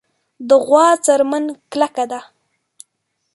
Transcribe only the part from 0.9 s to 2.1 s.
څرمن کلکه